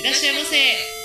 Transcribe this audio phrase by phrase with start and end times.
[0.00, 0.56] いらっしゃいませ。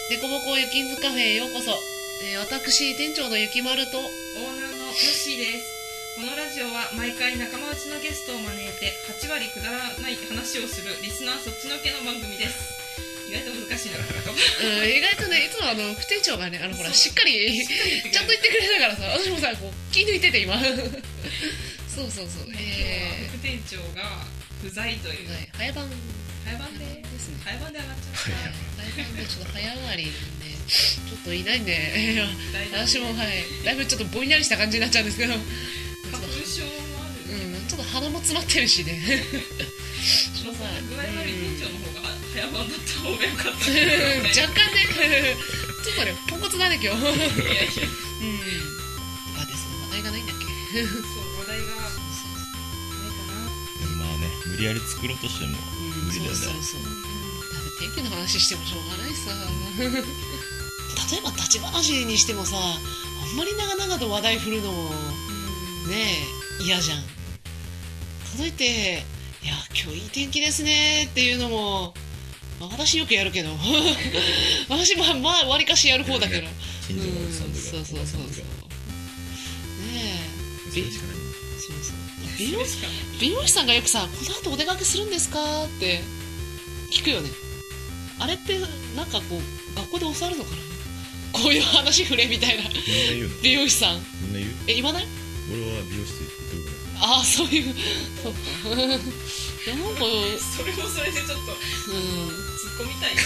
[0.07, 1.75] デコボコゆきんずカフェへようこそ。
[2.23, 4.07] えー私、店長のゆきまると、オー
[4.55, 12.71] ナーのヨッシーですこのラジオは毎回仲間内のゲストを招いて8割くだらない話をするリスナーそっちのけの番組です
[13.28, 20.55] 意外と難しいなうん、意外とね、いつもあの、副店長がね、あの、ほら、しっかり、ちゃんと言ってくれたからさ、私もさ、こう、気抜いてて、今。
[21.91, 22.48] そうそうそう。
[22.48, 24.23] 今日はえ副店長が
[24.65, 25.85] 不在というー、はい、早番
[26.41, 27.37] 早番でですね。
[27.45, 28.33] 早番で上がっちゃっ
[28.97, 30.09] 早番でちょっと早上がりで、
[30.65, 31.43] ちょっとい。
[31.45, 31.61] ない。
[31.61, 31.77] んで、
[32.73, 33.75] た私も、はい、だい。
[33.77, 38.97] ぶちょっとぼんやりした感じになっちゃうんですけど、ちょっ花粉症もあと、る、うん、ちょっと鼻も詰まってるしね。
[40.33, 41.45] そのさ具合悪い。
[41.45, 45.37] 店長の方が早番だった方がよかったうんじゃ若干ね、
[45.85, 47.05] ちょっとね、ポンコツだね、今日。
[47.05, 47.13] うん。
[47.13, 47.53] い。
[47.53, 47.70] やい。
[47.70, 47.85] や
[49.37, 50.25] あ、で、その話題がない。
[50.25, 50.45] んだっけ
[50.81, 52.14] そう話題が
[54.55, 55.51] 無理やり作ろうとしても
[56.07, 56.37] 無理だよね。
[56.37, 56.63] そうそう。
[56.63, 56.81] そう。
[56.81, 59.35] だって天気の話してもしょうがないさ。
[61.12, 64.89] 例えば立ち話にしてもさ、あんまり長々と話題振るのもな
[65.89, 66.25] ね
[66.62, 67.03] え嫌じゃん。
[68.31, 69.03] 届いて、
[69.44, 71.94] いや、今日いい天気ですねっていうのも、
[72.62, 73.50] まあ私よくやるけど、
[74.69, 76.47] 私まあ、まあ、わりかしやる方だけど。
[76.88, 77.62] 近所のおじさんとか。
[77.62, 78.19] そうそうそうそう。
[78.19, 78.25] ね
[80.72, 80.72] え。
[80.73, 81.15] そうそううん
[82.38, 86.02] 美容それしかない美容師さんがよくさ「この後お出かけするんですか?」って
[86.91, 87.30] 聞くよね。
[88.19, 88.58] あれって
[88.95, 89.41] なんかこう
[89.75, 90.58] 学校で教わるのかな？
[91.33, 92.63] こういう話触れみたいな。
[93.44, 94.00] 美容師さん。
[94.22, 94.56] みんな言う？
[94.67, 95.08] え言わない？
[95.52, 96.63] 俺は美容室行ってくる
[96.97, 97.75] ああそういう。
[98.23, 98.33] そう。
[98.33, 99.06] かいやなんか
[100.39, 101.52] それもそれでちょっと
[101.91, 103.22] うん、突っ込みたいね。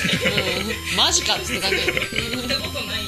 [0.91, 1.83] うん、マジかって感じ行
[2.45, 3.02] ったことない。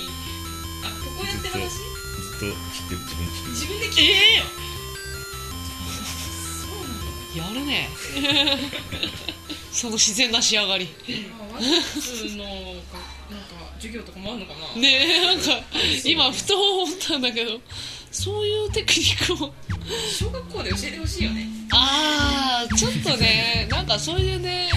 [0.84, 1.58] あここやって話？
[1.58, 3.02] ずっと切ってる。
[3.50, 4.06] 自分で切ってる。
[4.06, 4.61] 自分で聞いてえそうなの
[7.36, 7.90] やるね。
[9.72, 10.90] その自然な仕上がり。
[11.40, 14.90] あワックスのがなんか授業とかもあるのかな、ね
[15.24, 15.44] えなんか
[16.04, 17.60] 今ふと思ったんだけど
[18.12, 19.54] そういうテクニックを
[20.12, 21.48] 小学校で教えてほしいよね。
[21.72, 24.70] ああちょっとねなんかそういうね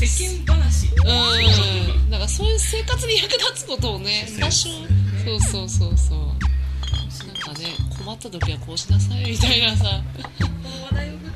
[0.00, 0.06] 世
[0.44, 0.86] 間話。
[0.86, 2.10] うん。
[2.10, 4.70] なんかそういう生活に役立つことをね多少。
[4.70, 6.18] そうそうそうそう。
[6.18, 7.66] なんかね
[7.98, 9.84] 困った時はこうしなさいみたいなさ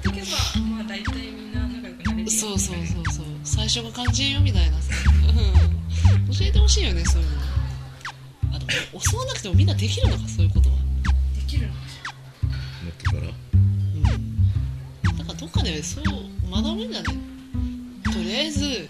[0.02, 0.26] ておけば
[0.76, 4.92] まあ大体みんな仲良くなれるそうそうそうそう最初が肝心よみたいなさ、
[6.38, 7.36] 教えてほしいよねそういうの。
[8.54, 8.66] あと
[9.10, 10.18] 教わなくてもみんなできるの。
[10.18, 10.76] かそういうことは
[11.34, 11.72] できるの。
[11.72, 16.04] もっとからうんなんかどっかでそう
[16.50, 17.14] 学ぶんじゃない
[18.04, 18.88] とりあえず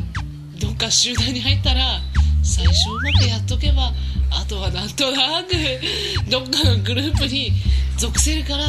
[0.61, 2.01] どっか集団に入ったら
[2.43, 3.93] 最初うまくやっとけば
[4.31, 5.53] あとはなんとなく
[6.31, 6.83] どっかの。
[6.83, 7.53] グループに
[7.99, 8.65] 属せるから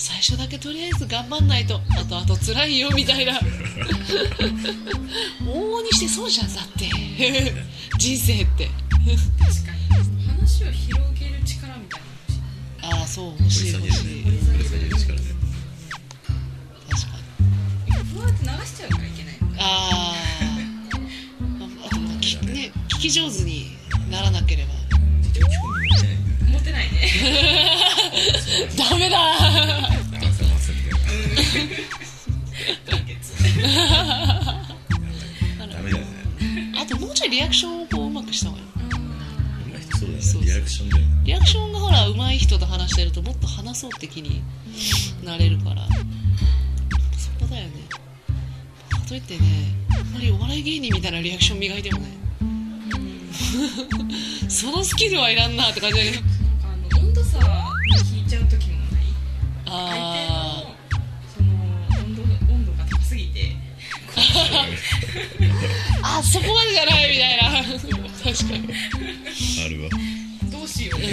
[0.00, 3.32] 最初だけとりあえず頑張んないとあとあと辛いよみたいな。
[5.42, 6.88] 往々にしてそうじゃんだって。
[7.98, 8.70] 人生って。
[9.40, 9.78] 確かに。
[10.28, 12.00] 話を広げる力みたい
[12.80, 14.22] なのああそう欲しい欲しい。
[14.22, 15.26] 掘り下げる力ね。
[16.90, 17.08] 確か
[17.88, 18.04] に。
[18.04, 20.44] ふわって流しちゃうからいけないのかあー。
[21.60, 21.96] あ あと
[22.46, 23.76] ね聞き上手に
[24.08, 24.77] ならなければ
[26.70, 27.08] んだよね持てないね。
[28.76, 29.18] ダメだ。
[35.58, 36.04] ダメだよね
[36.80, 38.68] あともうちょいリアクションをこううまくした方がいい。
[38.68, 44.42] うまい人そうだよそうそうねリアクションだよねリアクションがほら上手い人と話してるともっと話そうって気に
[45.24, 45.86] なれるから。
[47.16, 47.72] そこだよね。
[48.90, 49.40] かといってね
[49.90, 52.18] あんまりお笑い芸人みたいなリアクション磨いてもね。
[54.48, 56.37] そのスキルはいらんなって感じだけど
[59.70, 60.64] あ
[61.34, 61.48] 相手のその
[62.04, 63.38] 温度温度が高すぎて。
[63.40, 64.22] ー
[66.02, 67.42] あそこまでじゃないみたいな。
[68.24, 68.68] 確かに。
[69.64, 69.90] あるわ
[70.50, 71.00] どうしよう。
[71.00, 71.06] うん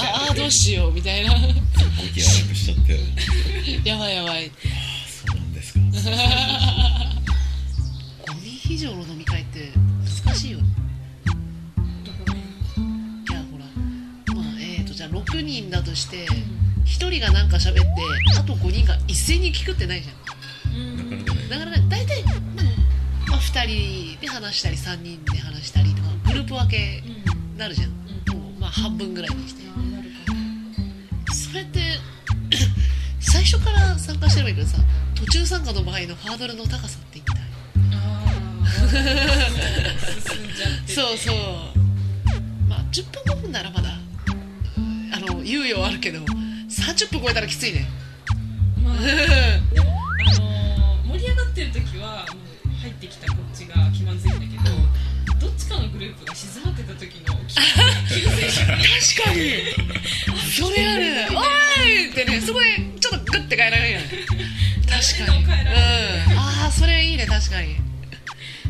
[0.00, 1.30] ああどうしようみたいな。
[1.32, 1.38] 語
[2.14, 3.88] 気荒くしちゃって。
[3.88, 4.50] やばいやばい。
[5.08, 5.80] そうなんですか。
[5.80, 5.86] 5
[8.40, 9.72] 人以上の飲み会って
[10.24, 10.64] 難しいよね。
[13.28, 13.64] いやほら。
[14.34, 16.26] まあえーとじゃあ6人だとして
[16.94, 17.82] 1人がなんか喋って
[18.38, 21.24] あと5人が一斉に聞くってないじゃん。
[21.48, 22.34] だからね大体、まあ
[23.30, 27.90] まあ、2人で話したり3人で話したりとかグループ分けになるじゃん、
[28.36, 29.64] もうまあ半分ぐらいにして。
[31.34, 31.98] それって
[33.18, 34.78] 最初から参加してればいいけどさ
[35.16, 37.40] 途中参加の場合のハードルの高さって一体。
[37.92, 38.70] ああ
[40.30, 40.92] 進んじゃってて。
[40.94, 41.73] そうそう
[46.94, 47.86] 30分超えたらきついね。
[48.82, 49.04] まああのー
[51.10, 52.24] 盛り上がってる時は
[52.82, 54.70] 入ってきたこっちが気まずいんだけ
[55.38, 59.50] どどっちかのグループ時の救世主確かに。
[60.50, 61.04] それある。
[61.36, 62.66] おいってねそこで
[63.00, 64.06] ちょっとグッて変えられるよね。
[64.86, 65.44] 確かに。
[65.44, 66.38] うん。
[66.38, 67.76] ああそれいいね確かに。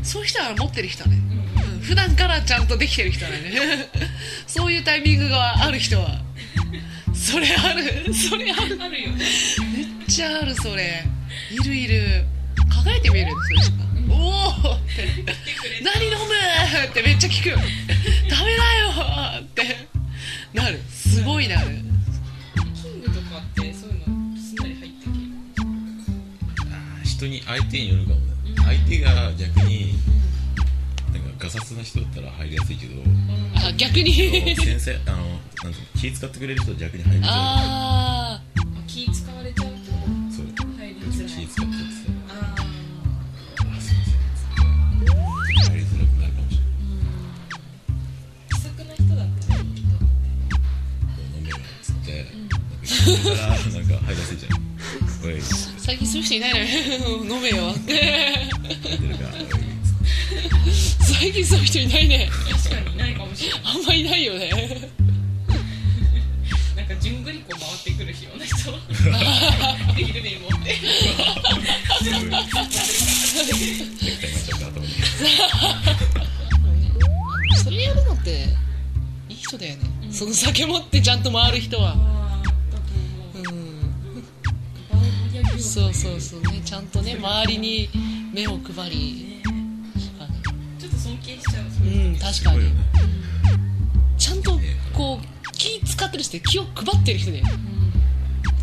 [0.02, 1.16] そういう人は持ってる人ね、
[1.76, 3.90] うん、普段からちゃんとできてる人だね。
[4.46, 6.23] そういうタイミングがある人は
[7.24, 8.12] それある。
[8.12, 9.10] それあるあるよ。
[9.12, 9.24] ね
[9.74, 11.02] めっちゃあるそれ。
[11.50, 12.26] いるいる。
[12.68, 15.08] 輝いて見えるそういう人がおおって。
[15.82, 16.16] 何飲む
[16.86, 17.56] ってめっちゃ聞く。
[17.56, 17.62] ダメ
[18.28, 19.88] だよって。
[20.52, 20.78] なる。
[20.90, 21.68] すごいなる。
[22.74, 25.10] キングとかってそういうのすんなり入ってけ
[26.70, 28.26] あー人に相手によるかもね、
[28.64, 29.83] 相手が逆に
[31.54, 33.02] なんかガサツな人だったら入りやすいけど。
[33.54, 34.56] あ逆に。
[34.56, 38.42] 先生あのなんていうの気使ってくれる人は逆に入りづらああ
[38.86, 39.66] 気使われちゃう。
[39.66, 39.78] とい
[40.34, 41.78] そう入り気づらい使ってて
[42.28, 43.96] ああすいません。
[45.70, 46.72] 入りづらくなるかもしれない
[48.50, 49.86] 気さくな人だったらいいけど
[51.38, 54.36] 飲めよっつって、なんか聞いたらなんか入りやすい。
[54.38, 54.52] じゃん
[55.24, 56.66] おいっつって最近そういう人いないのよ。
[57.36, 57.72] 飲めよ
[61.34, 63.60] 最近そういう人いないね確かにいないかもしれない。
[63.64, 64.50] あんまいないよね。
[66.76, 68.70] なんか順繰りこう回ってくるよ人。
[69.96, 70.76] ビール瓶持って
[77.64, 78.44] それやるのって
[79.28, 81.96] いい人だよね、その酒持ってちゃんと回る人は。
[85.58, 86.42] そうそうそう。
[86.42, 87.16] ねちゃんとね。
[87.18, 87.88] 周りに
[88.32, 89.33] 目を配り
[91.26, 92.60] ねちょっと尊敬しちゃうそうういうん確かに。
[94.16, 94.60] ちゃんと
[94.92, 97.42] こう気使ってる人って気を配ってる人で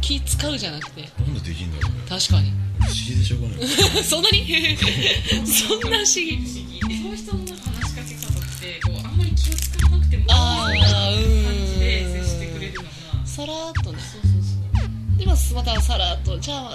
[0.01, 1.01] 気使うじゃなくて。
[1.19, 2.01] なんでできんだろうね。
[2.09, 2.51] 確かに。
[2.81, 3.67] 不思議でしょうがない。
[4.03, 4.77] そんなに？
[5.45, 6.37] そんな不思議。
[6.37, 12.89] 不思議そういう人の話しかけ方ってこうあんまり気を使わなくてもあーいいような感じで接してくれるのが
[13.25, 13.99] さらっとね。
[13.99, 16.73] そうそうそうでままたさらっとじゃあ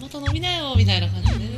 [0.00, 1.51] また飲みなよみたいな感じで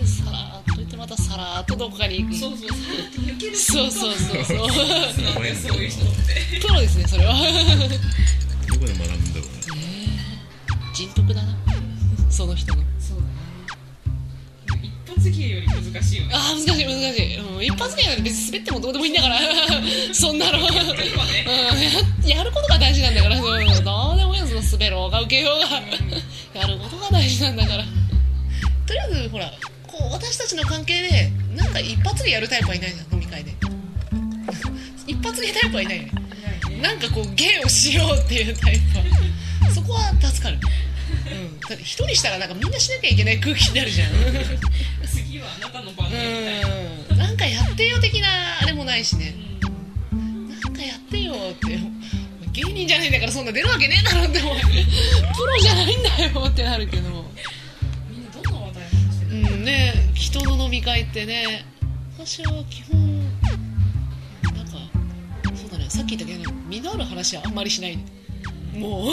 [1.44, 2.34] 言ってまたさらっとどこかに行く。
[2.34, 2.78] そうそうそう。
[3.26, 4.44] 抜けるそうそうそう。
[4.44, 7.34] そうそういう人ってプロですねそれは。
[7.34, 9.84] どこで学ぶんだろうね。
[10.94, 11.54] 人徳だな。
[12.30, 12.82] その人の。
[12.98, 13.18] そう
[14.66, 14.90] だね。
[15.06, 16.34] 一発芸より難しいよね。
[16.34, 19.38] ああ難しい難しい、うん、一発芸なんて別に滑ってもどうでもいいんだから。
[20.12, 20.64] そんなの、うん、
[22.26, 23.36] ややることが大事なんだから。
[23.36, 25.60] そうどうでもいいの滑ろうが受けよう
[26.54, 26.60] が。
[26.60, 27.84] やることが大事なんだから。
[28.86, 29.50] とりあえずほら
[30.24, 33.52] 私たちの関係でなんか一発でやるタイプはいないじゃん飲み会で。
[35.06, 36.02] 一発芸タイプはいないよ。
[36.04, 36.12] ね。
[36.80, 39.70] なんかこう芸をしようっていうタイプは。
[39.70, 40.58] そこは助かる。
[41.26, 44.10] うん、だって一人したらなんかみんなしなきゃいけない空気になるじゃん。
[45.06, 46.68] 次はあなたの番だみたいな。
[47.10, 47.18] うん。
[47.18, 48.28] なんかやってよ的な
[48.62, 49.34] あれもないしね。
[50.10, 51.78] なんかやってよって。
[52.52, 54.56] 芸人じゃないんだからそんな出るわけねえだろって思う。
[54.56, 57.10] プロじゃないんだよってなるけど。
[58.08, 61.64] みんなどんな話題話してうるんね人の飲み会ってね
[62.16, 64.72] 私は基本なんか
[65.54, 67.98] そうだねさっき言ったけど身のある話はあんまりしない
[68.76, 69.08] も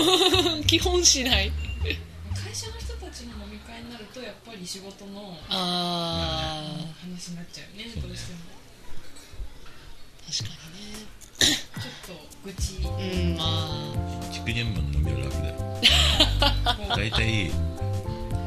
[0.59, 1.51] う 基本しない。
[2.33, 8.39] 会社の人たちの飲み会になるとやっぱり仕事のあ話になっちゃうよねどうしても。
[10.29, 10.55] ー確か
[11.41, 12.73] ちょっと愚痴。
[12.73, 14.31] にねうんまあ。
[14.31, 15.55] 地区現場の飲みは楽だよ。
[16.95, 17.51] 大体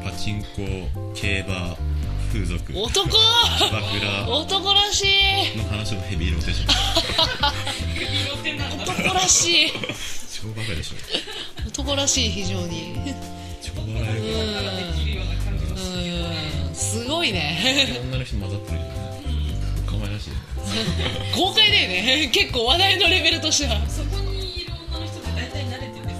[0.03, 0.47] パチンコ
[1.13, 1.77] 競馬
[2.35, 2.73] 風俗。
[2.73, 3.01] キ男！
[3.07, 4.29] ャバクラ。
[4.29, 5.57] 男らしい。
[5.57, 6.67] の話のヘビーローテーション。
[8.83, 9.71] 男らしい。
[9.71, 10.95] 超バカでしょ。
[11.69, 12.93] 男らしい非常に。
[13.61, 14.71] 超笑えるだから
[16.69, 17.97] ですごいね。
[18.09, 18.91] 女の人混ざってるよね。
[19.87, 20.31] おかまいらしい
[21.35, 22.29] 豪快 だよね。
[22.33, 23.79] 結構話題のレベルとしては。
[23.89, 26.15] そこにいる女の人って大体慣れててさ。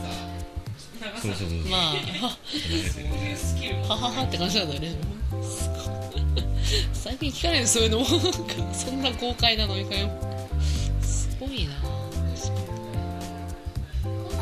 [1.22, 1.92] そうそうそうまあ。
[2.50, 3.76] そういうスキル。
[3.76, 4.96] もはははって感じなんだよね
[6.94, 8.06] 最近聞かないのそういうのも。
[8.74, 10.10] そんな豪快な飲み会を
[11.02, 11.74] すごいな。
[11.74, 11.80] な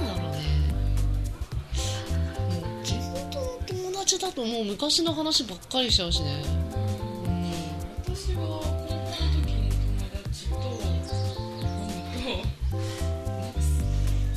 [0.01, 0.37] んだろうね。
[2.49, 4.65] もう地元の友達だともう。
[4.65, 6.43] 昔の話ばっかりしちゃうしね。
[7.25, 7.51] うん。
[8.03, 8.99] 私は高校の
[9.31, 10.61] 時の友達と飲
[11.85, 12.19] むか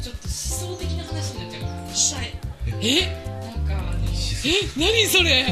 [0.02, 1.58] ちょっと思想的な話になっちゃ
[1.92, 2.32] うしたい
[2.82, 3.25] え？
[4.48, 5.42] え何それ？
[5.42, 5.44] っ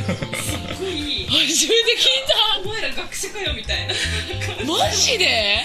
[0.78, 3.94] ごい初めて聞いお前ら学者かよみたいな。
[3.94, 5.62] たマジで？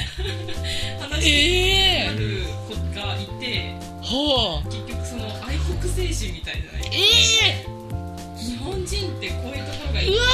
[1.00, 2.06] 話にええ。
[2.08, 2.20] なる
[2.68, 5.80] 子がいてはあ結局その愛国
[6.14, 6.82] 精神みたいじゃない？
[6.92, 6.98] え
[7.66, 7.66] え。
[8.38, 10.10] 日本人ってこういうところがいい。
[10.16, 10.26] うわ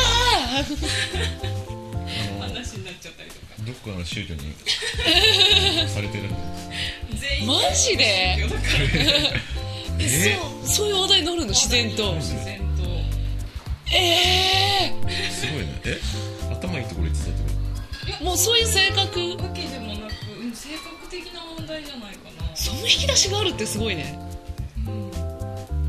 [2.42, 3.42] 話になっちゃったりとか。
[3.66, 4.54] どこかの宗教に
[5.90, 6.24] されてる？
[6.26, 8.38] んです全員マジで？
[10.66, 12.14] そうそういう話題になるの自然と。
[12.16, 12.55] 自然
[13.96, 15.82] とえすごいね。
[15.86, 16.00] え
[16.52, 17.50] 頭いいところ行ってたってこ
[18.22, 19.00] えもうそういう性格。
[19.00, 19.06] わ
[19.54, 20.12] けでもなく、
[20.42, 22.56] うん、性格的な問題じゃないかな。
[22.56, 24.20] その引き出しがあるってすごいね。
[24.88, 25.12] うん。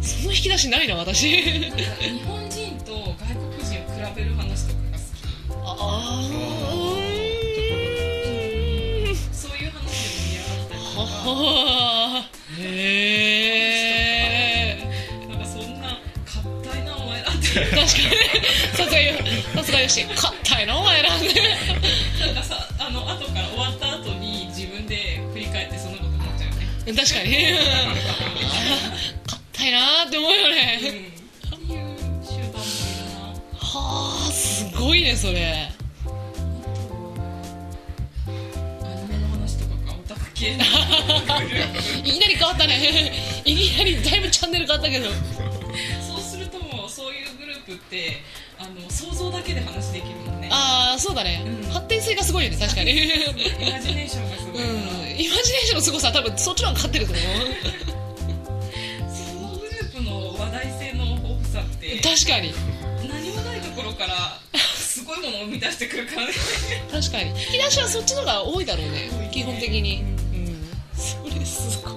[0.02, 1.28] その引き出しないな私。
[1.28, 1.70] 日
[2.24, 5.16] 本人と外国人を比べる話とかが好き。
[5.64, 6.22] ああ
[9.32, 11.42] そういう話で盛り上がったりとかは
[12.18, 12.30] あ
[17.56, 17.86] 確かに。
[18.76, 19.14] さすがよ
[19.54, 20.04] さすがよし。
[20.04, 21.16] 硬いなお前ら。
[21.18, 21.28] ね
[22.20, 26.50] なんかさあの後から終わった後に自分で振り返ってそんなこと思っちゃう
[26.86, 27.36] ね確かに
[29.54, 30.52] 硬いなーって思うようん。
[30.52, 31.02] ねっていう
[32.22, 32.62] 集団もい
[32.94, 33.18] るな。
[33.58, 35.68] はあすごいねそれ。
[38.26, 38.30] ア
[38.94, 40.64] ニメの話とかかオタク系の。
[42.04, 43.12] いきなり変わったね。
[43.44, 45.08] いきなりだいぶチャンネル変わったけど
[50.66, 51.72] ああそうだね、うん。
[51.72, 52.90] 発展性がすごいよね確かに。
[52.92, 52.94] イ
[53.70, 55.20] マジネーションがすごいうん。
[55.20, 57.24] イマジネーションの凄さは多分そっちの方が勝ってると思う。
[59.08, 62.52] そのグループの話題性の豊富さって確かに。
[63.08, 66.32] 何もないところからすごいものを生み出してくるからね。
[66.90, 67.30] 確かに。
[67.30, 70.02] 引き出しはそっちの方が多いだろうね基本的に。
[70.02, 70.68] うん。
[70.96, 71.94] それすごい。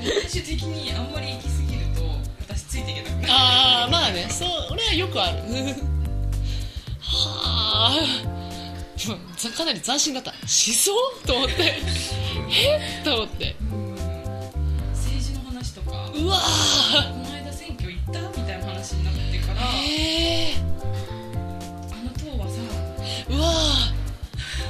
[0.00, 2.02] 最終的にあんまり行き過ぎると
[2.48, 3.32] 私ついていけなくなる。
[3.32, 4.26] ああまあね。
[4.30, 5.42] そう俺はよくある
[9.56, 10.30] かなり斬新だった。
[10.32, 10.90] 思想
[11.26, 11.54] と思って。
[12.50, 13.00] え？
[13.00, 13.54] っと思って。
[14.94, 16.10] 政治の話とか。
[16.14, 17.12] うわー。
[17.12, 18.20] この間選挙行った？
[18.40, 19.60] みたいな話になってから。
[19.60, 20.58] あえー、
[22.04, 22.54] の党はさ
[23.28, 23.98] うわー。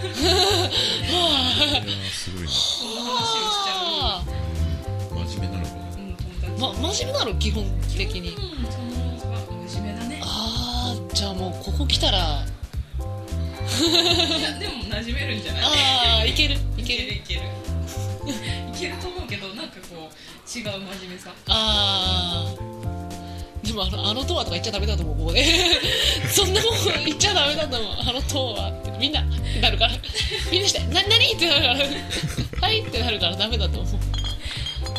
[0.01, 1.25] うわ
[1.83, 2.49] といやーすごいな。
[2.51, 4.23] そんな話をしちゃあ
[5.27, 6.45] 真面目なのかう、うん、友達。
[6.45, 7.35] ーま真面目なの？
[7.39, 7.65] 基本
[7.97, 8.31] 的に。
[8.31, 8.39] うん
[8.71, 10.21] そのは真面目だね。
[10.23, 12.45] ああじゃあもうここ来たら
[13.79, 15.63] でも馴染めるんじゃない？
[15.65, 16.55] ああいける。
[16.77, 17.41] いいけるいける。
[17.41, 17.45] い
[18.79, 20.71] けると思うけどなんかこう違う真
[21.09, 21.31] 面目さ。
[21.49, 22.63] ああ
[23.67, 25.45] でもあのあの塔はとか言っちゃダメだと思うここで。
[26.31, 28.91] そんなもん言っちゃダメだと思うあの塔はって。
[28.99, 29.93] みんなって なるから。
[30.51, 31.75] みんなして「な何?」ってなるから
[32.63, 33.87] 「はい」ってなるからダメだと思う。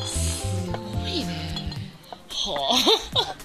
[0.05, 1.27] すごいね。
[2.29, 2.77] は
[3.15, 3.35] あ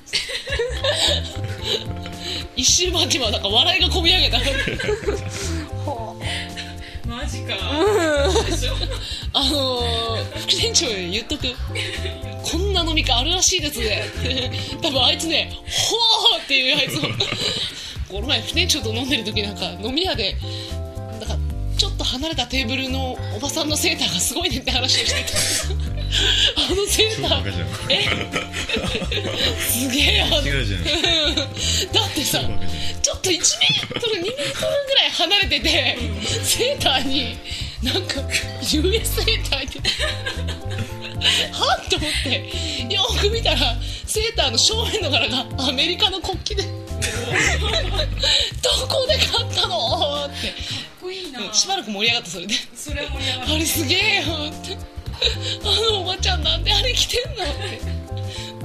[2.65, 3.43] 一周回って今なん。
[3.43, 4.39] か笑いがこみ上げた
[7.07, 7.55] マジか。
[9.35, 11.43] あのー、副店長に言っとく。
[12.43, 14.09] こんな飲み会あるらしいですね。
[14.81, 16.97] 多分あいつね「ほー!」っていうあいつ。
[16.97, 17.01] を
[18.11, 20.35] この前副店長と飲んでる時なんか飲み屋で
[21.21, 21.37] なんか
[21.77, 25.84] ちょっと離れたテーブルのおばさんのセーターがすごいねって話をしてた。
[26.57, 27.29] あのセーター。
[27.29, 27.93] 超バカじゃんえ？
[29.59, 30.23] すげえ。
[30.23, 32.41] あの違うじゃんだってさ
[33.03, 35.99] ちょっと1メートル2メートルぐらい離れてて
[36.43, 37.37] セーターに
[37.83, 38.21] なんか
[38.63, 39.89] USA って入ってて
[41.53, 42.95] はっと思って。
[42.95, 43.59] よーく見たら
[44.07, 46.63] セーターの正面の柄がアメリカの国旗で。
[48.63, 50.27] どこで買ったの？
[50.27, 50.49] って。
[50.49, 51.53] かっこいいな。
[51.53, 52.55] しばらく盛り上がったそれで。
[52.75, 53.53] それは盛り上がる。
[53.55, 54.77] あれすげえよって
[55.63, 58.05] あのおばちゃんなんであれ着てんのって。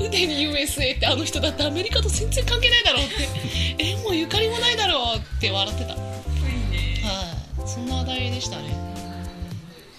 [0.02, 3.84] 腕に USA ってあの人だってアメリカと全然関係ないだろうって。
[3.84, 5.90] 縁もゆかりもないだろうって笑ってた。
[5.90, 6.00] はい。
[6.00, 7.02] かっこいいね
[7.66, 8.74] そんな話題でしたね。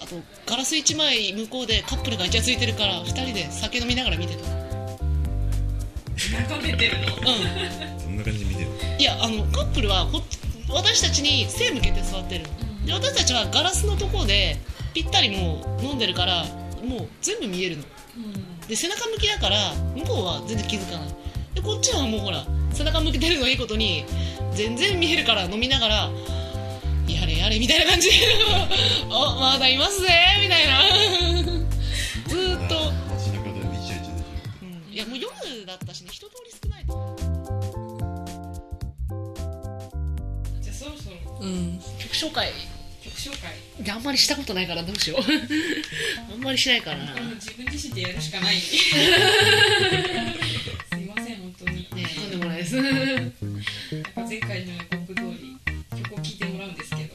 [0.02, 0.16] あと
[0.46, 4.42] ガラス1枚向こうでカップルがイチャついてるから2人で酒飲みながら見てた。
[6.48, 6.98] 眺めてる。
[6.98, 7.18] のう
[8.00, 8.16] そん。
[8.16, 10.06] な感じで見てるんいやあのカップルは
[10.70, 12.44] 私たちに背向けて座ってる。
[12.80, 14.56] ので私たちはガラスのとこで
[14.92, 16.44] ぴったりもう飲んでるから
[16.84, 17.84] もう全部見えるの。
[18.16, 18.60] うん。
[18.66, 21.08] で背中向きだから向こうは全然気づかない。
[21.54, 24.04] でこっちはもうほら背中向けてるのいいことに
[24.52, 26.10] 全然見えるから飲みながら
[27.08, 28.08] やれやれみたいな感じ。
[28.14, 28.16] で
[29.10, 30.08] あまだいますぜ
[30.40, 30.82] みたいな。
[32.28, 32.78] ずーっと、
[34.62, 34.94] うん。
[34.94, 37.16] いやもう夜だったしね一通り少ないと
[40.60, 41.80] じゃあそろそろうん。
[41.98, 42.52] 曲紹介
[43.02, 43.90] 曲紹介。
[43.90, 45.20] あんまりしたことないからどうしよう。
[46.32, 47.14] あんまりしないからな。
[47.34, 48.56] 自分自身でやるしかない。
[48.60, 49.00] すい
[51.06, 51.88] ません本当に。
[51.94, 52.76] ねとんでもないです。
[52.76, 53.40] なんか
[54.28, 55.56] 前回の予告通り
[56.02, 57.14] 曲を聴いてもらうんですけど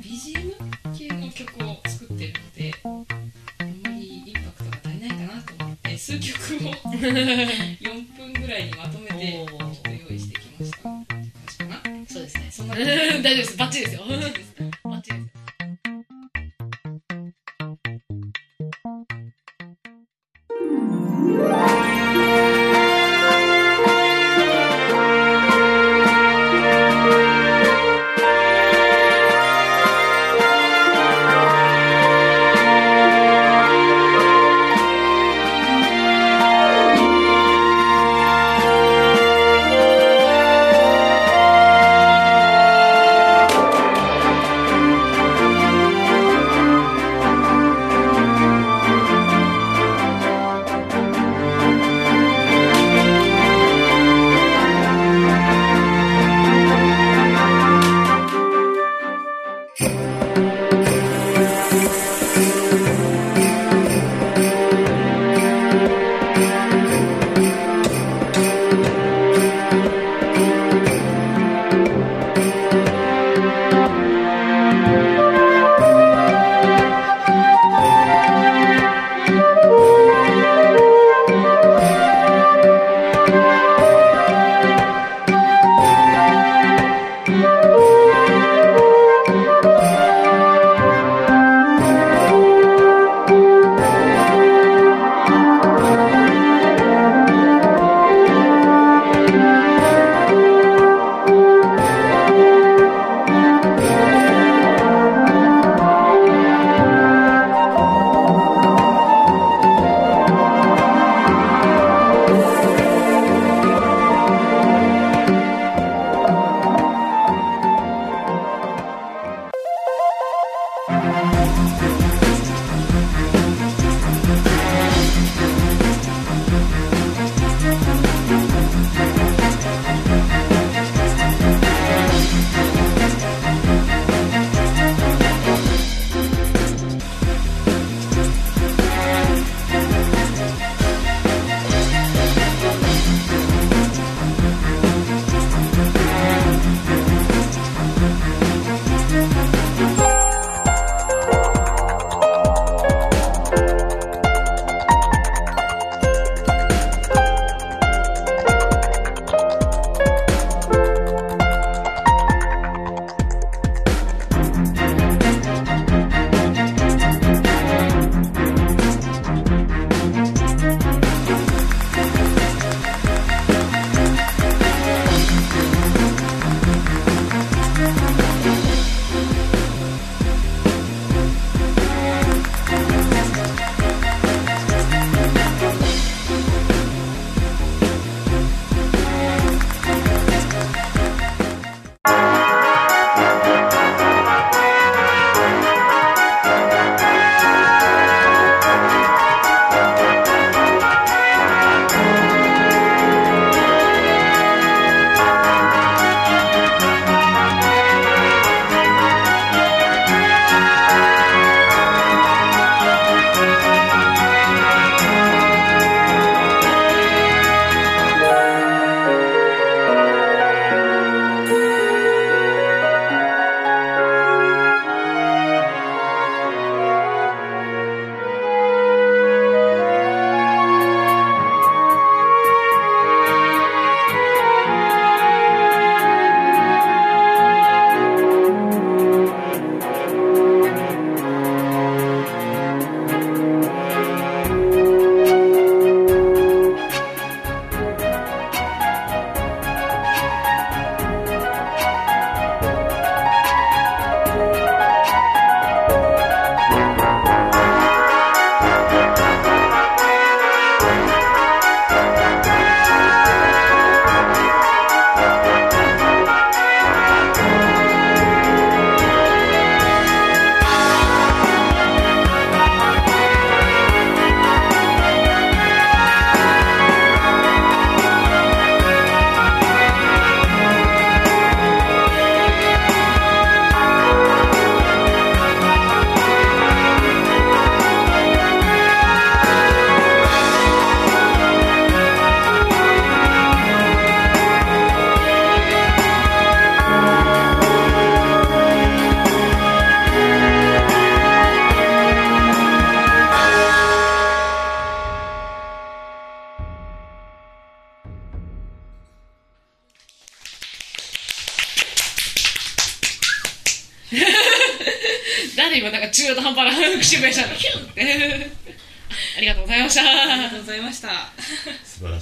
[0.00, 0.54] BGM
[0.96, 2.74] 系の曲を作ってるので
[3.58, 6.72] あんまりインパクトが足りないかなと思って数曲を
[12.84, 13.56] 大丈夫です。
[13.56, 14.02] バッチリですよ。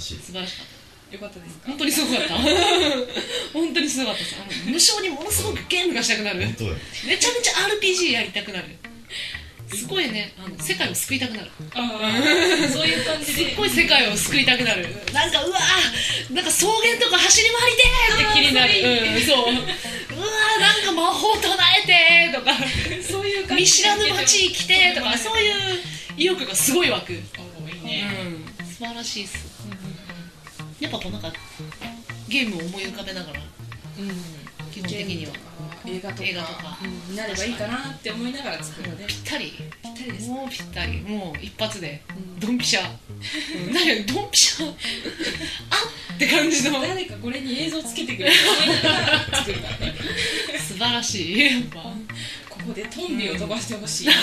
[0.07, 0.19] しい。
[0.19, 0.77] 素晴らしかった。
[1.15, 1.67] よかったですか？
[1.67, 2.33] 本当にすごかった。
[3.53, 4.23] 本当にすごかった。
[4.23, 6.43] ですあの無性にものすごくゲームがしたくなる。
[6.43, 6.75] 本当だよ。
[7.05, 8.65] めちゃめちゃ RPG やりたくなる。
[9.73, 11.51] すごいねあの世界を救いたくなる。
[11.75, 12.11] ああ
[12.71, 14.87] そういう感じすっでごい世界を救いたくなる。
[15.13, 18.73] なんかうわーなんか草原とか走り回りてーって気になる。
[19.15, 19.37] うんそう。
[19.43, 21.49] うわーなんか魔法唱
[21.83, 22.57] えてーとか。
[23.09, 25.53] そういう感じ見知らぬ街来てーとかそういう
[26.17, 27.19] 意欲がすごい湧く、いい
[27.85, 28.07] ね、
[28.77, 29.37] 素晴らしいっす
[30.79, 31.31] やっぱこうなんか
[32.27, 33.39] ゲームを思い浮かべながら
[33.99, 34.09] うん。
[34.71, 35.33] 基本的には。
[35.87, 36.77] 映画とか映画とか。
[37.09, 40.29] うん、なればいいかなって思いながら作るのねぴったりぴったりです。
[40.29, 41.01] もうぴったり。
[41.01, 42.39] もう一発でうん。
[42.39, 42.81] ドンピシャ。
[43.67, 43.73] うん。
[43.73, 44.67] 何やドンピシャ？
[44.67, 46.17] あっ！
[46.19, 46.81] て感じの。
[46.81, 48.35] 誰かこれに映像つけてくれる
[48.81, 48.97] から
[49.87, 49.95] ね。
[50.59, 51.39] 素晴らしい。
[51.39, 51.79] やっぱ。
[52.49, 54.13] ここでトンビを飛ばしてほしい、 ヒュ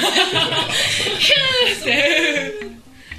[1.79, 2.53] ーって。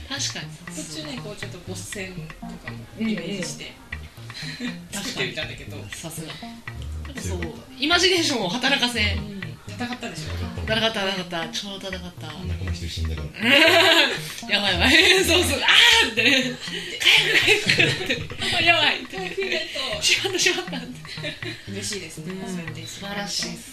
[0.07, 3.73] 確かに途中ねこうちょっとボス戦とかもイメージして、
[4.91, 6.33] 作ってみたんだけど、さすが。
[7.21, 7.39] そう。
[7.79, 10.31] イマジネーションを働かせうん、戦ったでしょ。
[10.63, 12.27] 戦った戦った超戦った。
[12.27, 13.49] 仲間一人死んだから。
[14.49, 14.93] やばいやばい。
[15.23, 15.59] そうそう。
[15.61, 16.23] あーって。
[16.23, 16.57] ね
[17.41, 18.03] 早く早く。
[18.03, 19.15] ってやばいって
[20.01, 20.85] しまったしまったって
[21.65, 23.71] と嬉しいですね、そうやって素晴らしいです。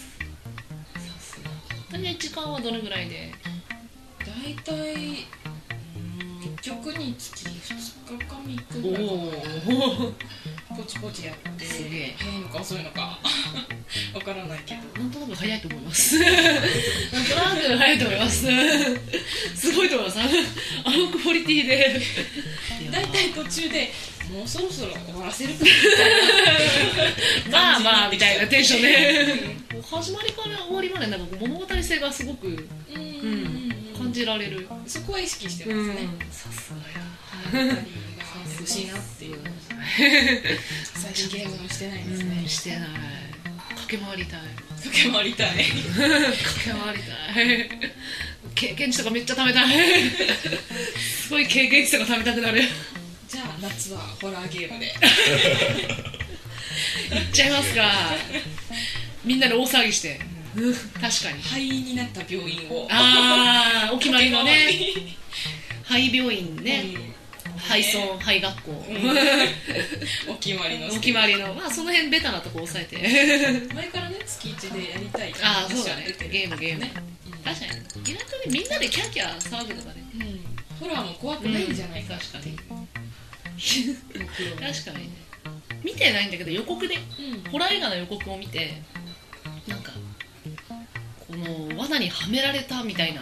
[0.95, 1.49] さすが
[1.91, 3.33] 大体時間はどれぐらいで？
[4.19, 5.25] 大体1
[6.63, 9.05] 曲につき2日か3日ぐらい
[10.77, 11.65] ポチポチやって。
[11.65, 12.15] すげえ。
[12.17, 13.19] 早いのか遅いのか。
[14.15, 15.01] わからないけど。
[15.01, 16.17] なんとなく早いと思います。
[16.23, 18.47] なんとなく早いと思います。
[19.55, 20.19] すごいと思います。
[20.85, 22.01] あのクオリティで。
[22.89, 23.93] 大体途中で
[24.31, 25.65] もうそろそろ終わらせるか。
[27.51, 29.57] まあまあみたいなテンションで。
[29.91, 32.47] 始まりから終わりまでなんか物語性がすごく
[32.95, 33.01] うん。
[33.01, 33.01] う
[33.59, 33.62] ん
[34.13, 35.95] 感じられるそこは意識してますね、
[36.29, 36.77] さすが
[37.51, 37.81] 二人が
[38.59, 39.39] 欲しいなっていう。
[40.93, 42.41] 最近ゲームもしてないですや、ね。
[42.41, 42.79] うん、してない。
[43.75, 44.41] 駆け回りたい。
[44.83, 45.47] 駆け回りたい。
[45.49, 45.65] 駆
[46.63, 47.67] け回りたい
[48.53, 49.65] 経験値とかめっちゃ貯めたい。
[50.99, 52.61] すごい経験値とか貯めたくなる。
[52.61, 52.67] いっ
[53.27, 54.93] じゃあ夏はホラーゲームで。
[57.33, 58.15] ちゃいますか。
[59.25, 60.21] みんなで大騒ぎして。
[60.27, 61.41] うん確かに。
[61.41, 62.87] 肺になった病院を。
[62.91, 64.69] ああお決まりのね。
[65.83, 66.81] 肺病院回ね。
[66.83, 66.97] り
[67.57, 68.71] 肺村肺学校。
[70.31, 71.53] お決まりのお決まりの。
[71.53, 73.01] まあその辺ベタなとこ押さえて。
[73.73, 76.15] 前からね月一でやりたいああそう話だね。
[76.31, 76.81] ゲームゲーム。
[76.81, 76.91] ね。
[77.43, 78.11] 確かに。
[78.11, 80.03] 意外とねみんなでキャーキャー騒ぐとかね。
[80.79, 82.57] ホラーも怖くないんじゃないか確かに。
[84.59, 85.07] 確かに。
[85.07, 85.23] ね
[85.83, 86.95] 見てないんだけど予告で。
[86.95, 87.51] うん。
[87.51, 88.81] ホラー映画の予告を見て
[91.33, 93.21] この罠にはめられたみたいな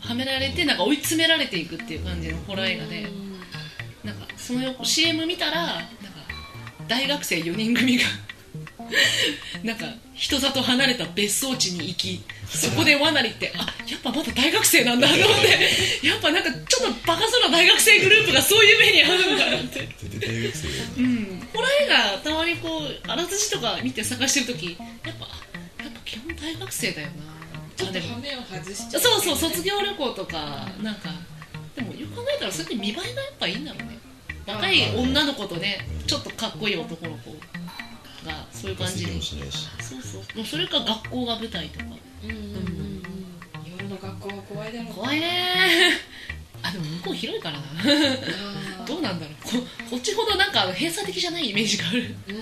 [0.00, 3.06] はめられてなんか追い詰められていくっていう感じのホラー映画で
[4.04, 5.86] なんかその CM 見たらなんか
[6.86, 8.04] 大学生4人組が
[9.64, 15.70] なんか人里離れた別荘地に行きそこで罠に行ってあやっぱまだ大学生なんだと思って
[16.06, 19.88] やっぱなんかちょっとバカそうな大学生グループがそういう目に遭うんだなって。
[21.52, 25.26] ホラー映画たまにこうあらすじとか見て探してる時やっぱ
[25.84, 27.31] やっぱ基本大学生だよな
[27.92, 28.06] でも。
[28.08, 31.10] と羽目を外しちゃそうそう卒業旅行とかなんか
[31.74, 33.98] でもよく考えたらそれって見栄えがやっぱいいんだろうね。
[34.46, 37.30] 若い女の子とねちょっとかっこいい男の子
[38.26, 39.12] がそういう感じで。
[39.12, 39.36] そ
[39.98, 40.36] うそう。
[40.36, 41.84] もうそれか学校が舞台とか。
[42.24, 42.44] うんうんうん。
[42.46, 43.02] うん
[43.64, 45.28] 夜の学校は怖いだろう怖いね。
[46.62, 47.64] あでも向こう広いからな。
[48.86, 49.34] どうなんだろう。
[49.42, 52.14] ここっちほどなんか閉鎖的じゃないイメージがある。
[52.28, 52.32] う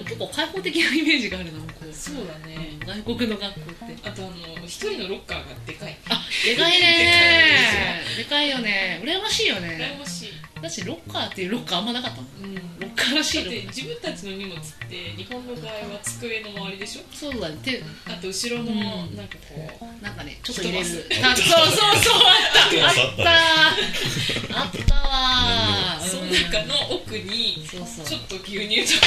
[0.00, 0.04] ん。
[0.04, 1.94] 結構開放的なイメージがあるな向こう。
[1.94, 4.08] そうだね外国の学校って。
[4.08, 4.32] あとあの
[4.64, 5.96] 一人のロッカーがでかい。
[6.08, 8.02] あでかいね。
[8.16, 8.58] でかいよ。
[8.58, 9.00] ね。
[9.02, 9.96] 羨ましいよね。
[9.96, 10.32] 羨ましい。
[10.62, 12.26] だしロッカーっていうロッカーあんまなかったの。
[12.42, 17.02] うんロッカーらしだっいロッカーて自分たちの荷物って日本の場合は机の周りでしょ？
[17.12, 17.56] そうだね。
[17.62, 19.16] てあと後ろのうん。
[19.16, 20.84] なんかこうなんかねちょっと入れる。
[20.84, 22.30] そうそうそうあ
[22.70, 22.86] った。
[22.86, 24.60] あった。
[24.60, 26.00] あったわ。
[26.00, 26.30] そのうん。
[26.32, 28.06] 中の奥にそうそう。
[28.06, 29.06] ちょっと牛乳とか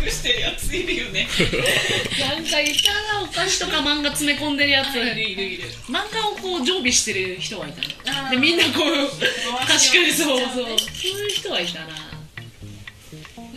[0.04, 1.28] 隠してるやついるよね。
[2.18, 4.96] なんかいたなお菓子とか漫画詰め込んでるやつ。
[4.96, 5.70] いるいるいる。
[5.88, 7.82] 漫画をこう常備してる人はいた
[8.24, 8.30] の。
[8.30, 9.08] でみんなこう
[9.66, 10.50] 確かにそうそう。
[10.54, 10.66] そう
[11.20, 12.09] いう人はいたな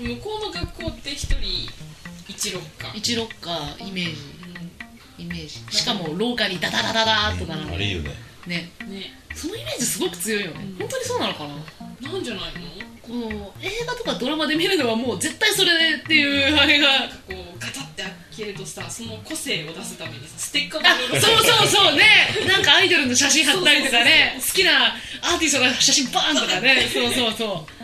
[0.04, 1.38] 向こうの学校って一人
[2.28, 4.12] 一ロッカー一ロッカーイメージ。
[5.20, 5.78] イメージ。
[5.78, 7.76] しかも廊下にダダダダダーっと並んで。
[7.76, 8.10] あれいいよね。
[8.46, 8.72] ね。
[8.82, 9.14] うんね。
[9.34, 11.48] そのイメージすごく強いよね、本当にそうなのか
[12.02, 12.12] な？
[12.12, 12.52] なんじゃないの？
[13.02, 16.88] この映画とかドラマで見るのはもう絶対それっていうあれが。
[17.28, 22.04] こうガタって開消えるとさその個性を出すためにさステッカーあもそうそうそうね。
[22.48, 24.38] なんかアイドルの写真貼ったりとかね。
[24.40, 26.90] 好きなアーティストの写真バーンとかね。
[26.94, 27.83] そうそうそう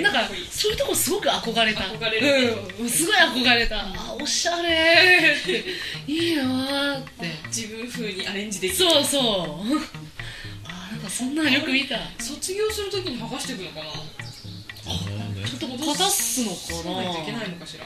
[0.00, 1.80] なんかそういうとこすごく憧れた。
[1.80, 3.80] 憧れるうん、すごい憧れた。
[3.80, 5.36] あおしゃれ。
[5.38, 5.64] っ て
[6.06, 7.30] いいなーって。
[7.48, 8.90] 自分風にアレンジできる。
[8.90, 9.18] そうそ
[9.64, 9.76] う。
[10.64, 11.98] あなんかそんなのよく見た。
[12.18, 13.90] 卒業するときに剥がしていくのかな。
[13.90, 13.92] あ
[15.46, 16.44] ちょっと片す。
[16.44, 17.84] のかそうないといけなないのかしら。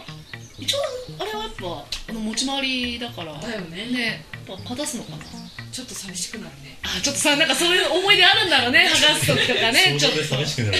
[0.58, 0.78] 一応
[1.18, 3.34] あれはやっぱあの持ち回りだから。
[3.34, 3.86] だよね。
[3.86, 6.78] ねやっぱ片すのかなちょっと寂しくなるね。
[6.84, 8.88] あちょっとさなんかそういう思い出あるんだろうね。
[8.88, 10.24] 剥がす時とかね ちょっと。
[10.24, 10.78] 寂しくなる。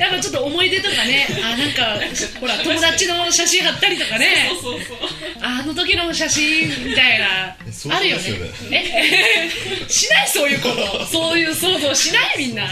[0.00, 1.28] やっぱちょっと思い出とかね。
[1.44, 2.00] あなんか
[2.40, 4.50] ほら 友達の写真貼ったりとかね。
[4.60, 4.98] そうそうそう
[5.40, 7.56] あの時の写真みたいな。
[7.56, 8.30] あるよね。
[8.68, 9.50] ねえ
[9.88, 11.06] しないそういうこと。
[11.06, 12.64] そういう想像しないみんな。
[12.64, 12.68] あ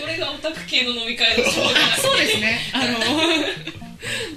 [0.00, 2.70] これがオタク系の飲み会のそうそうですね。
[2.72, 2.98] あの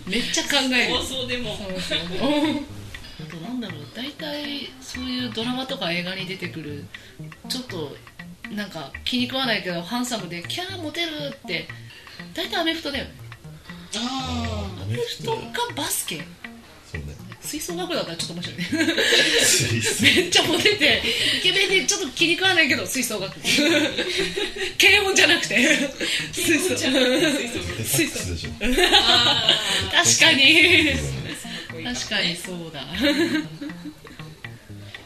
[0.05, 0.95] めっちゃ考える。
[0.97, 1.57] 放送でも。
[1.57, 2.76] そうそう
[3.67, 6.85] だろう大体そういうドラマとか映画に出てくる
[7.49, 7.95] ちょっと
[8.55, 11.67] なんか気に食わないけどハンサムでキャーモテるって
[12.33, 13.11] 大体アメフトだよね。
[13.95, 16.17] あアアメフトかバスケ。
[16.91, 17.15] そうね。
[17.41, 18.57] 吹奏楽だったらちょっと面白い。
[18.57, 18.65] ね
[20.01, 21.01] めっちゃモテて
[21.39, 23.33] イケメンでちょっと気に食わないけど吹奏楽。
[23.39, 25.89] 軽音じゃなくて。
[26.31, 28.19] 吹奏じゃなくて吹奏
[28.59, 28.75] 楽。
[28.75, 30.43] 確かに。
[30.93, 31.26] ー
[31.93, 32.81] 確かにそうだ。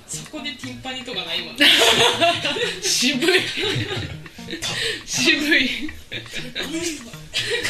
[0.07, 1.67] そこでティンパニとかないもんね
[2.81, 3.39] 渋い。
[5.05, 5.69] 渋い。
[5.69, 5.93] か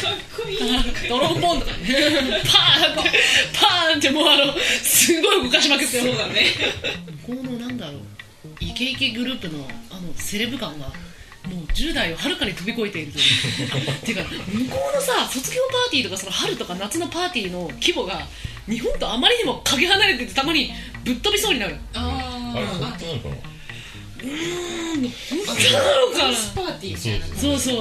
[0.08, 0.58] っこいい。
[1.10, 3.10] ドローンボンとかねパーンって
[3.52, 6.46] パーンってもうあのすごい動かしまくってそうだね。
[7.26, 8.00] 向こうのなんだろう。
[8.60, 13.96] イケイケグループのあのセレブ感がもう10代をはるかに飛び越えているという。
[14.06, 18.26] ていうか向こうのさ卒業パーティーとかその春とか夏のパーティーの規模が
[18.68, 20.72] 日本とあまりにもかけ離れててたまに
[21.04, 21.76] ぶっ飛びそうになる。
[21.94, 23.34] ああれ本あ当なのかな。
[23.34, 24.30] 本
[25.46, 27.74] 当なのかなスパーティーみたいなそうそう。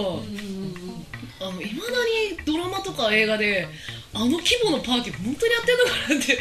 [1.42, 3.68] いまだにドラマとか映画で
[4.14, 6.38] あの規模のパーティー本当にやってんのかなって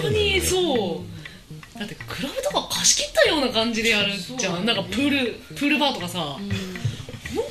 [0.00, 1.78] たまにそう。
[1.78, 6.40] だってクラブとか貸し切ったような感じでやるじゃん、なんかプールプールバーとかさ、本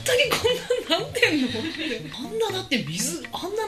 [0.03, 0.37] 当にこ
[0.89, 1.47] んなんなんてんの？
[2.13, 3.65] あんなだって水あんな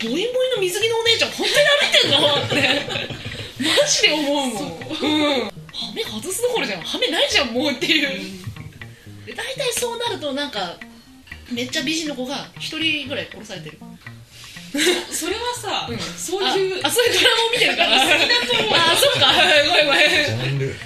[0.00, 3.24] ボインボインの水着のお姉ちゃん本当に歩いてんのって。
[3.62, 4.48] マジで思うもん。
[4.48, 5.46] う。
[5.46, 5.50] ん。
[5.72, 6.82] ハメ外すどころじゃん。
[6.82, 8.08] ハメないじゃんもうっていう、
[9.26, 10.76] で大体そうなるとなんか
[11.52, 13.78] めっちゃ美人の子が一人ぐらい殺されてる
[15.10, 15.98] それはさ、うん。
[16.18, 17.94] そういうああそういうドラマを見てるから。
[17.94, 19.32] あそっか
[19.68, 20.76] ごめんごめんジャンル。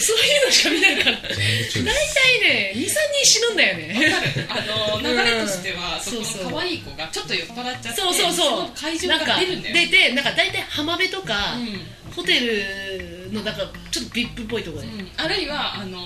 [0.00, 1.18] そういうのしか見ないから。
[1.22, 4.14] 大体ね23人死ぬんだよね。
[4.48, 6.24] あの流れとしては、うん。
[6.24, 8.50] そこの可愛い子がちょっと酔っ払っちゃってそうそうそう。
[8.62, 11.54] の会場かなんから出るんだよ出てなんか大体浜辺とか、
[12.01, 14.82] うホテルのなんかちょっとビップっぽいところ。
[14.82, 15.08] で、んうん。
[15.16, 15.98] あるいはあの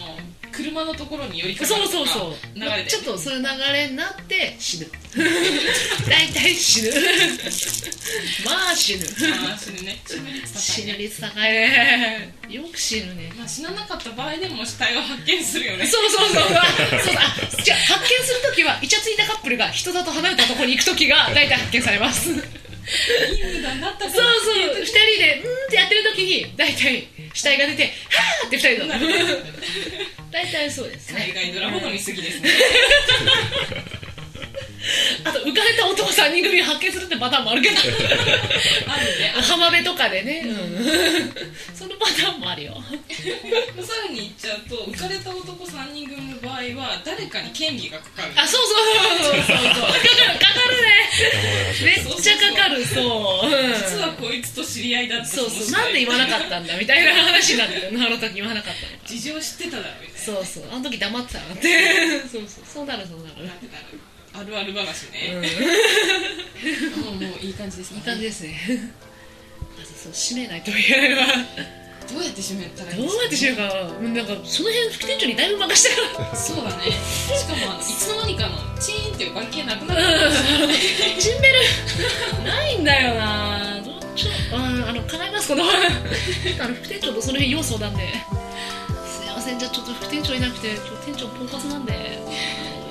[0.53, 4.87] 車のところに寄りかかそうそうそう流れでちょっとそういう流れになって死ぬ。
[6.09, 6.91] 大体死ぬ。
[8.45, 9.05] まあ死ぬ。
[9.43, 9.99] まあ死ぬね。
[10.07, 10.93] 死ぬ率高死いね。
[10.93, 12.35] ぬ率高いね。
[12.49, 13.33] よく死ぬね。
[13.37, 15.87] まあ死ななかった場合でも死体を発見するよね。
[15.87, 16.43] そうそうそう。
[16.43, 22.31] そうあじゃあ発見するときはイチャついたカップルが人里離れたところに行くときが大体発見されます
[22.87, 24.75] そうそう。
[24.75, 28.99] な2人でうーんってやってるときに大体死体が出てはーって2人だ
[30.31, 31.33] 大体そうですね。
[31.35, 32.51] 海外ドラマの見過ぎですね
[35.25, 37.77] あと浮かれた男3人組を発見するってパターンもあるけど。
[37.79, 39.35] あるね。
[39.43, 41.35] 浜辺とかでね、うん、
[41.75, 42.75] そのパターンもあるよ。
[43.83, 48.33] さらに言っちゃうと浮かれた男3人組の場合は誰かに権利がかかる。
[48.37, 49.43] あそうそうそうそう。
[49.43, 49.99] そうそうかか
[50.33, 50.97] るかかるね。
[51.85, 52.85] めっちゃかかる。
[52.87, 55.71] そう、うん、実はこいつと知り合いだったそうそう。
[55.71, 58.37] なんで言わなかったんだみたいな話になってるあの時。
[58.37, 60.65] 言わなかったのか事情知ってただろみたいそうそう。
[60.71, 62.65] あの時黙ってたなってそうそう。
[62.75, 63.47] そうなるそうなる。
[63.47, 63.77] ななってた。
[63.77, 63.83] ら
[64.39, 67.05] あるある話ね、うん。
[67.05, 67.99] もうもういい感じですね。
[67.99, 68.93] いい感じですね。
[69.81, 71.27] あそうそう締めないといけないわ
[72.07, 73.63] どうやって締めたらいいどうやってしようか。
[73.65, 76.93] ななんかその辺副店長にだいぶ任してからそうだね。
[76.93, 80.03] しかもあのいつの間にかのチーンっていう外見なくなった。
[81.21, 82.45] チンベル。
[82.45, 83.81] ないんだよな。
[83.83, 85.65] どっちうんあの叶いますこの。
[85.65, 88.13] あの副店長とその辺要相談で。
[89.07, 89.59] すいません。
[89.59, 92.19] じゃあちょっと副店長いなくて今日店長ポンコツなんで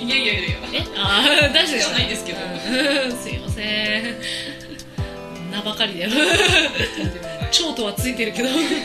[0.06, 0.58] いやいやいやいや。
[0.74, 0.84] え？
[0.98, 2.40] ああ大丈夫でした必要ないですけど。
[2.42, 2.44] う
[3.08, 3.12] ん。
[3.18, 3.62] すいませ
[4.00, 4.04] ん。
[5.52, 6.08] 名ばかりで。
[7.52, 8.50] 蝶とはついてるけど。
[8.54, 8.74] すいません。
[8.74, 8.78] い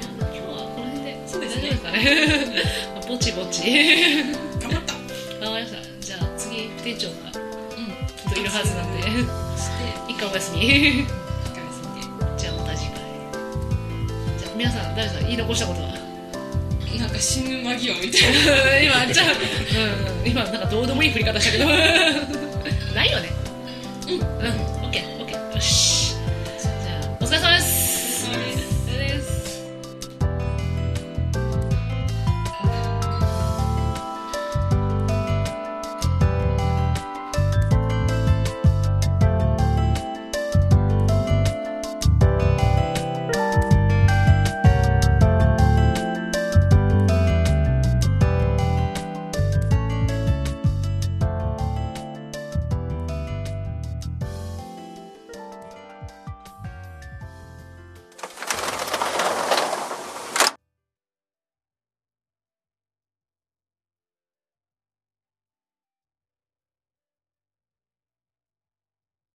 [0.00, 1.62] や今日はこの辺でそうですね？
[1.62, 3.02] 大丈夫ですかね。
[3.08, 3.60] ぼちぼち。
[4.60, 4.94] 頑張った。
[5.46, 5.78] わかりました。
[6.00, 7.14] じゃあ次副店長が
[7.76, 7.86] うん。
[8.06, 9.02] きっといるはずなんで。
[9.02, 9.12] して
[10.08, 10.58] 一回お休み。
[10.64, 12.96] 一回休じゃあまた次回。
[14.38, 15.18] じゃあ皆さん誰か？
[15.20, 15.97] 言い残したことは？
[16.96, 18.80] なんか死ぬ間際みたいな。
[19.04, 19.26] 今じゃあ、
[20.22, 21.66] うん、今なんかどうでもいい振り方したけど。
[22.94, 23.37] ないよね